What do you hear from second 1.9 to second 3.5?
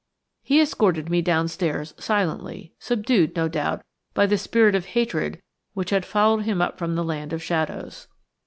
silently, subdued, no